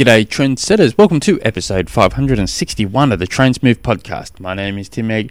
[0.00, 0.96] G'day, trendsetters.
[0.96, 4.40] Welcome to episode 561 of the Trainsmove podcast.
[4.40, 5.30] My name is Tim Egg,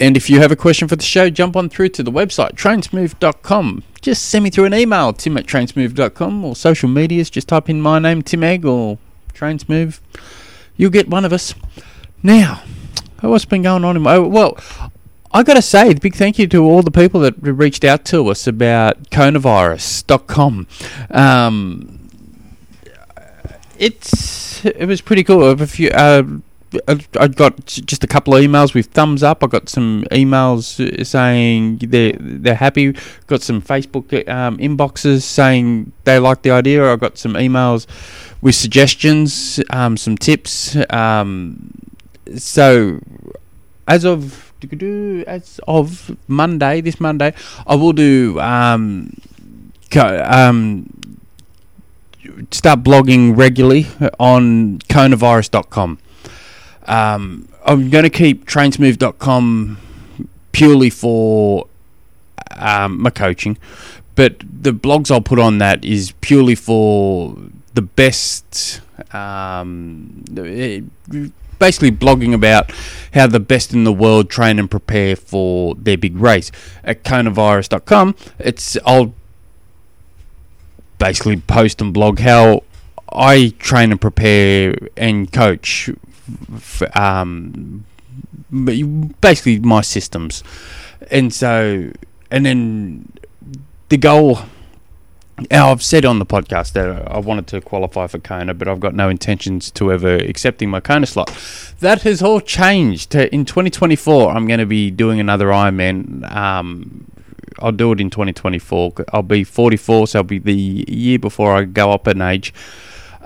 [0.00, 2.54] and if you have a question for the show, jump on through to the website,
[2.54, 3.84] trainsmove.com.
[4.00, 7.30] Just send me through an email, tim at trainsmove.com, or social medias.
[7.30, 8.98] Just type in my name, Tim Egg, or
[9.32, 10.00] Trainsmove.
[10.76, 11.54] You'll get one of us.
[12.20, 12.64] Now,
[13.20, 14.18] what's been going on in my.
[14.18, 14.58] Well,
[15.30, 18.26] I got to say, big thank you to all the people that reached out to
[18.26, 20.66] us about coronavirus.com.
[21.10, 21.99] Um,
[23.80, 25.42] it's it was pretty cool.
[25.48, 26.22] A few, uh,
[27.18, 29.42] I got just a couple of emails with thumbs up.
[29.42, 32.94] I got some emails saying they're they're happy.
[33.26, 36.92] Got some Facebook um, inboxes saying they like the idea.
[36.92, 37.86] I got some emails
[38.42, 40.76] with suggestions, um, some tips.
[40.90, 41.72] Um,
[42.36, 43.00] so
[43.88, 44.52] as of
[45.26, 47.32] as of Monday, this Monday,
[47.66, 49.16] I will do um,
[49.96, 50.99] um,
[52.50, 53.86] start blogging regularly
[54.18, 55.98] on coronavirus.com.
[56.86, 59.78] Um, I'm going to keep trainsmove.com
[60.52, 61.66] purely for
[62.56, 63.58] um, my coaching,
[64.14, 67.36] but the blogs I'll put on that is purely for
[67.74, 68.80] the best.
[69.14, 70.24] Um,
[71.58, 72.72] basically, blogging about
[73.14, 76.50] how the best in the world train and prepare for their big race.
[76.82, 79.14] At coronavirus.com, it's I'll
[81.00, 82.62] basically post and blog how
[83.12, 85.90] I train and prepare and coach,
[86.58, 87.84] for, um,
[89.20, 90.44] basically my systems,
[91.10, 91.90] and so
[92.30, 93.12] and then
[93.88, 94.38] the goal.
[95.50, 98.78] Now, I've said on the podcast that I wanted to qualify for Kona, but I've
[98.78, 101.34] got no intentions to ever accepting my Kona slot.
[101.80, 103.14] That has all changed.
[103.14, 106.30] In 2024, I'm going to be doing another Ironman.
[106.30, 107.10] Um,
[107.60, 108.92] I'll do it in 2024.
[109.12, 112.52] I'll be 44, so I'll be the year before I go up in age.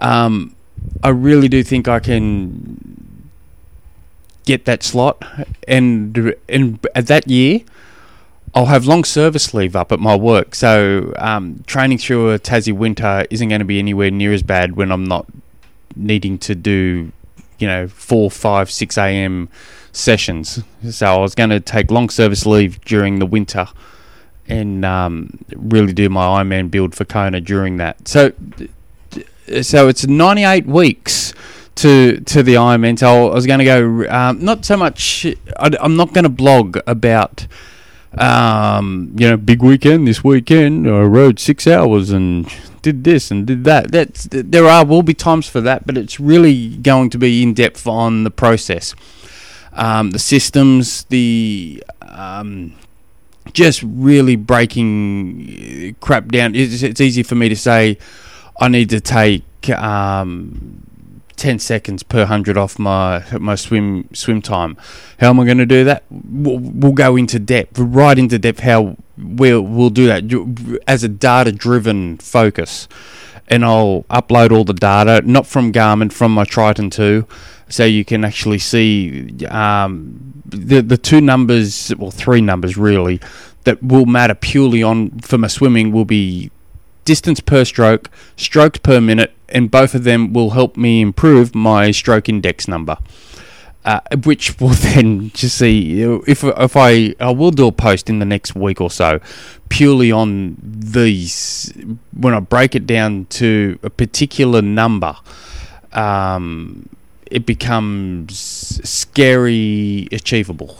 [0.00, 0.54] Um,
[1.02, 3.30] I really do think I can
[4.44, 5.22] get that slot,
[5.66, 7.60] and and at that year,
[8.54, 10.54] I'll have long service leave up at my work.
[10.54, 14.76] So um, training through a Tassie winter isn't going to be anywhere near as bad
[14.76, 15.26] when I'm not
[15.96, 17.12] needing to do,
[17.58, 19.48] you know, four, five, six a.m.
[19.92, 20.62] sessions.
[20.88, 23.68] So I was going to take long service leave during the winter
[24.48, 28.06] and um, really do my Ironman build for Kona during that.
[28.08, 28.32] So,
[29.62, 31.32] so it's 98 weeks
[31.76, 32.98] to to the Ironman.
[32.98, 35.26] So I was going to go um, not so much.
[35.58, 37.46] I, am not going to blog about.
[38.16, 40.86] Um, you know, big weekend this weekend.
[40.86, 42.48] I rode six hours and
[42.80, 43.90] did this and did that.
[43.90, 47.54] That's there are will be times for that, but it's really going to be in
[47.54, 48.94] depth on the process,
[49.72, 52.74] um, the systems, the um,
[53.52, 56.54] just really breaking crap down.
[56.54, 57.98] It's, it's easy for me to say
[58.58, 60.82] I need to take um,
[61.36, 64.76] 10 seconds per hundred off my my swim swim time.
[65.18, 66.04] How am I going to do that?
[66.10, 68.60] We'll, we'll, go into depth, right into depth.
[68.60, 72.88] How we'll we'll do that as a data driven focus,
[73.48, 77.26] and I'll upload all the data, not from Garmin, from my Triton two,
[77.68, 83.20] so you can actually see um, the the two numbers, well, three numbers really,
[83.64, 86.50] that will matter purely on for my swimming will be
[87.04, 91.90] distance per stroke, strokes per minute, and both of them will help me improve my
[91.90, 92.96] stroke index number.
[93.84, 98.18] Uh, which will then just see if if I I will do a post in
[98.18, 99.20] the next week or so,
[99.68, 101.72] purely on these
[102.12, 105.16] when I break it down to a particular number.
[105.92, 106.88] Um,
[107.30, 108.36] it becomes
[108.88, 110.76] scary achievable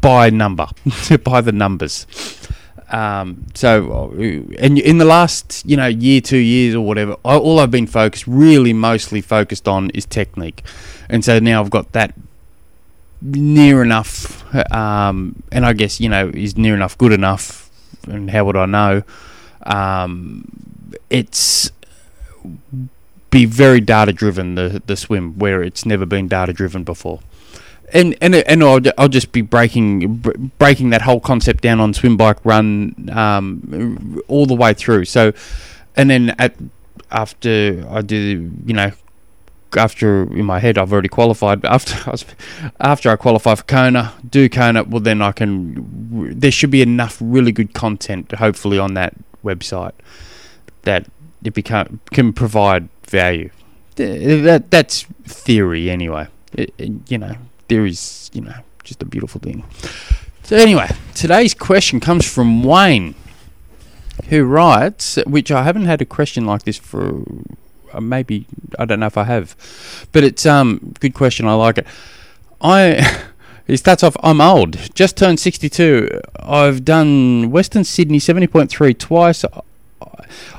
[0.00, 0.68] by number,
[1.24, 2.06] by the numbers.
[2.90, 4.12] Um, so,
[4.58, 8.26] and in the last, you know, year, two years or whatever, all I've been focused,
[8.26, 10.62] really mostly focused on is technique.
[11.08, 12.14] And so now I've got that
[13.20, 17.70] near enough, um, and I guess, you know, is near enough good enough,
[18.06, 19.02] and how would I know?
[19.64, 20.44] Um,
[21.10, 21.70] it's
[23.30, 27.20] be very data driven the the swim where it's never been data driven before.
[27.92, 30.16] And and and I'll, I'll just be breaking
[30.58, 35.04] breaking that whole concept down on swim bike run um, all the way through.
[35.04, 35.32] So
[35.96, 36.54] and then at
[37.10, 38.92] after I do you know
[39.76, 42.24] after in my head I've already qualified but after I was,
[42.80, 47.18] after I qualify for Kona do Kona well then I can there should be enough
[47.20, 49.14] really good content hopefully on that
[49.44, 49.92] website
[50.82, 51.06] that
[51.44, 53.50] it become can provide value.
[53.96, 56.28] That that's theory anyway.
[56.52, 57.36] It, it, you know,
[57.68, 58.54] theory's you know
[58.84, 59.64] just a beautiful thing.
[60.42, 63.14] So anyway, today's question comes from Wayne,
[64.28, 67.24] who writes, which I haven't had a question like this for
[67.92, 68.46] uh, maybe
[68.78, 69.56] I don't know if I have,
[70.12, 71.46] but it's um good question.
[71.46, 71.86] I like it.
[72.60, 73.22] I.
[73.68, 76.20] It starts off, I'm old, just turned 62.
[76.38, 79.44] I've done Western Sydney 70.3 twice.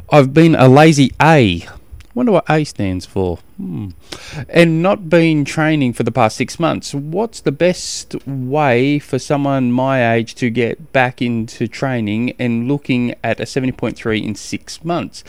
[0.10, 1.66] I've been a lazy A.
[2.18, 3.38] Wonder what A stands for.
[3.58, 3.90] Hmm.
[4.50, 6.92] And not been training for the past six months.
[6.92, 13.14] What's the best way for someone my age to get back into training and looking
[13.24, 15.24] at a 70.3 in six months?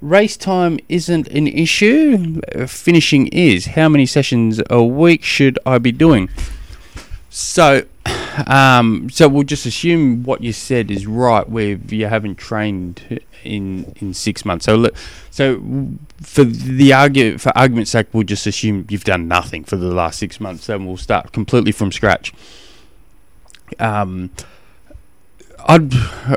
[0.00, 3.66] Race time isn't an issue, finishing is.
[3.66, 6.28] How many sessions a week should I be doing?
[7.30, 7.84] So,
[8.46, 13.94] um, so we'll just assume what you said is right, where you haven't trained in
[13.96, 14.66] in six months.
[14.66, 14.88] So,
[15.30, 15.62] so
[16.20, 20.18] for the argue for argument's sake, we'll just assume you've done nothing for the last
[20.18, 20.66] six months.
[20.66, 22.32] Then we'll start completely from scratch.
[23.78, 24.30] Um,
[25.66, 25.92] I'd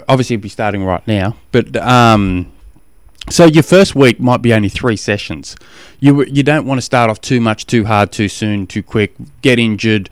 [0.07, 2.51] obviously be starting right now, but um,
[3.29, 5.55] so your first week might be only three sessions.
[5.99, 9.13] You you don't want to start off too much, too hard, too soon, too quick,
[9.41, 10.09] get injured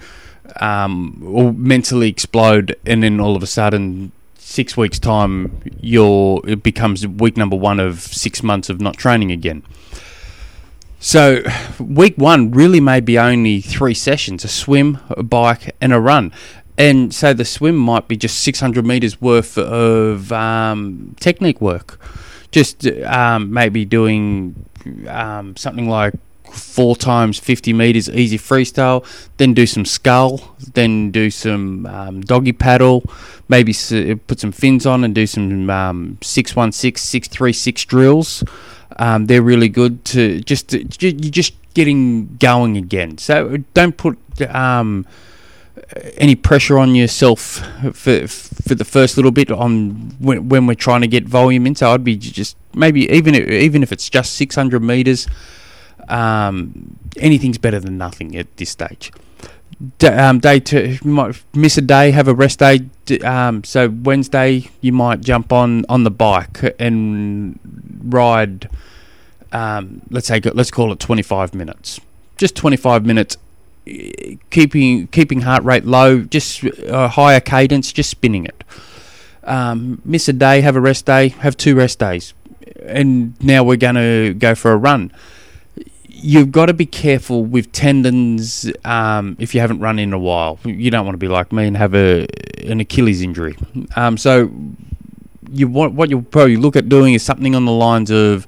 [0.61, 6.63] um, or mentally explode, and then all of a sudden, six weeks time, you're it
[6.63, 9.63] becomes week number one of six months of not training again.
[10.99, 11.43] So,
[11.79, 16.33] week one really may be only three sessions a swim, a bike, and a run.
[16.77, 21.99] And so the swim might be just 600 meters worth of um, technique work.
[22.51, 24.63] Just um, maybe doing
[25.07, 26.13] um, something like
[26.51, 29.05] four times 50 meters easy freestyle,
[29.37, 33.03] then do some scull, then do some um, doggy paddle,
[33.47, 33.73] maybe
[34.27, 38.43] put some fins on and do some um, 616, 636 drills.
[38.97, 43.17] Um, they're really good to just, to, you're just getting going again.
[43.17, 44.17] So don't put
[44.49, 45.05] um,
[46.17, 47.61] any pressure on yourself
[47.93, 51.75] for for the first little bit on when, when we're trying to get volume in.
[51.75, 55.27] So I'd be just maybe even even if it's just 600 meters
[56.09, 59.11] um, anything's better than nothing at this stage.
[59.99, 62.79] D- um, day two, you might miss a day, have a rest day.
[63.05, 67.59] D- um, so Wednesday, you might jump on on the bike and
[68.03, 68.69] ride.
[69.51, 71.99] Um, let's say let's call it 25 minutes.
[72.37, 73.37] Just 25 minutes,
[74.49, 78.63] keeping keeping heart rate low, just a higher cadence, just spinning it.
[79.43, 82.33] Um, miss a day, have a rest day, have two rest days,
[82.83, 85.11] and now we're going to go for a run
[86.19, 90.59] you've got to be careful with tendons um, if you haven't run in a while.
[90.65, 92.27] You don't want to be like me and have a
[92.65, 93.55] an Achilles injury.
[93.95, 94.51] Um, so
[95.51, 98.47] you want what you'll probably look at doing is something on the lines of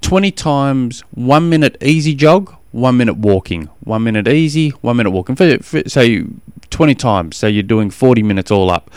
[0.00, 5.36] twenty times one minute easy jog, one minute walking, one minute easy, one minute walking.
[5.36, 6.24] For, for, so
[6.70, 7.36] twenty times.
[7.36, 8.90] So you're doing forty minutes all up.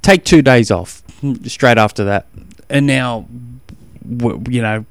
[0.00, 1.02] Take two days off
[1.44, 2.26] straight after that,
[2.70, 3.26] and now
[4.48, 4.84] you know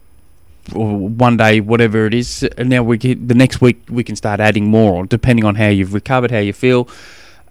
[0.74, 2.44] or one day, whatever it is.
[2.58, 5.68] And now we get, the next week we can start adding more, depending on how
[5.68, 6.88] you've recovered, how you feel.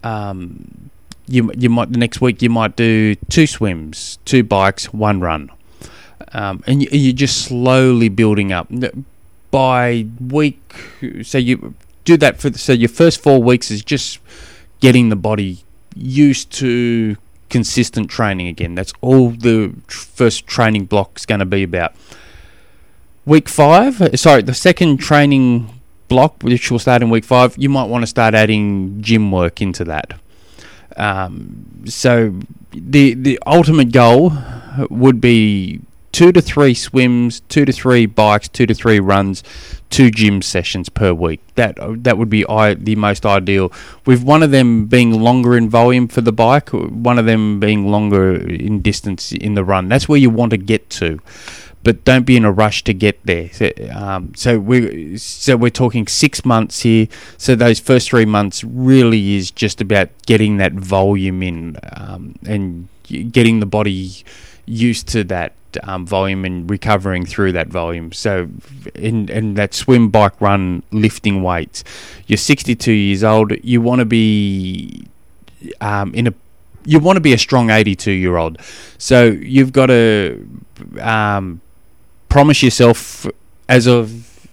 [0.03, 0.89] Um,
[1.27, 5.49] you you might the next week you might do two swims, two bikes, one run,
[6.33, 8.67] um, and you, you're just slowly building up.
[9.51, 10.61] By week,
[11.23, 11.75] so you
[12.05, 14.19] do that for so your first four weeks is just
[14.79, 15.63] getting the body
[15.95, 17.17] used to
[17.49, 18.75] consistent training again.
[18.75, 21.93] That's all the first training block is going to be about
[23.25, 27.85] week five, sorry, the second training block, which will start in week five, you might
[27.85, 30.13] want to start adding gym work into that.
[30.97, 32.37] Um, so
[32.73, 34.33] the the ultimate goal
[34.89, 39.41] would be two to three swims, two to three bikes, two to three runs,
[39.89, 41.39] two gym sessions per week.
[41.55, 43.71] That that would be I, the most ideal.
[44.05, 47.89] With one of them being longer in volume for the bike, one of them being
[47.89, 49.87] longer in distance in the run.
[49.87, 51.19] That's where you want to get to
[51.83, 53.49] but don't be in a rush to get there.
[53.49, 57.07] So, um, so we so we're talking six months here.
[57.37, 62.87] So those first three months really is just about getting that volume in um, and
[63.31, 64.23] getting the body
[64.65, 68.11] used to that um, volume and recovering through that volume.
[68.11, 68.49] So
[68.95, 71.83] in in that swim, bike, run, lifting weights,
[72.27, 73.53] you're 62 years old.
[73.63, 75.07] You want to be
[75.79, 76.33] um, in a
[76.85, 78.57] you want to be a strong 82 year old.
[78.97, 80.47] So you've got to
[80.99, 81.61] um,
[82.31, 83.27] promise yourself
[83.67, 84.47] as of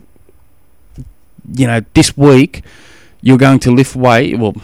[1.54, 2.64] you know this week
[3.20, 4.36] you're going to lift weight.
[4.36, 4.54] Well,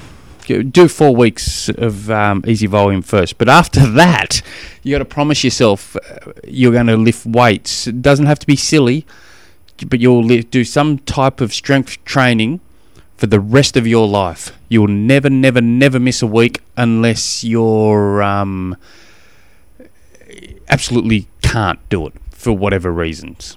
[0.47, 4.43] do four weeks of um, easy volume first, but after that,
[4.83, 7.87] you got to promise yourself uh, you're going to lift weights.
[7.87, 9.07] It doesn't have to be silly,
[9.87, 12.61] but you'll do some type of strength training
[13.17, 14.53] for the rest of your life.
[14.69, 18.77] You'll never, never, never miss a week unless you're um,
[20.69, 23.57] absolutely can't do it for whatever reasons.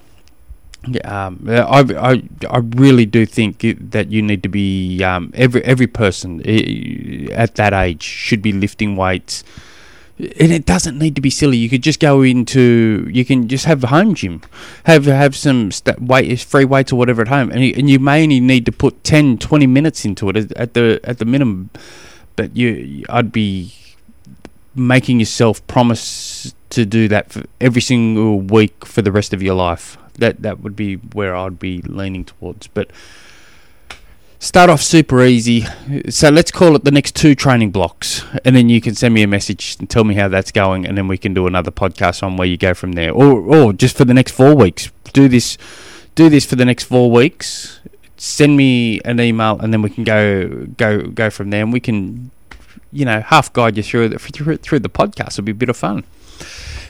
[1.04, 5.88] Um, I, I, I really do think that you need to be um, every every
[5.88, 6.40] person
[7.32, 9.44] at that age should be lifting weights,
[10.18, 11.58] and it doesn't need to be silly.
[11.58, 14.42] You could just go into you can just have a home gym,
[14.86, 18.00] have have some st- weight free weights or whatever at home, and you, and you
[18.00, 21.70] may only need to put 10, 20 minutes into it at the at the minimum,
[22.38, 23.74] but you I'd be
[24.78, 29.56] making yourself promise to do that for every single week for the rest of your
[29.56, 29.98] life.
[30.16, 32.68] That that would be where I'd be leaning towards.
[32.68, 32.92] But
[34.40, 35.66] start off super easy.
[36.10, 39.24] So let's call it the next two training blocks, and then you can send me
[39.24, 42.24] a message and tell me how that's going, and then we can do another podcast
[42.24, 44.92] on where you go from there, or or just for the next four weeks.
[45.14, 45.58] Do this,
[46.16, 47.80] do this for the next four weeks.
[48.18, 51.80] Send me an email, and then we can go go go from there, and we
[51.80, 52.32] can
[52.92, 55.34] you know, half guide you through the, through, the podcast.
[55.34, 56.04] It'll be a bit of fun.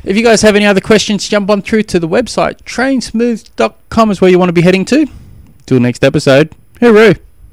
[0.03, 2.61] If you guys have any other questions, jump on through to the website.
[2.63, 5.07] Trainsmooth.com is where you want to be heading to.
[5.65, 6.55] Till next episode.
[6.81, 7.19] Hooroo.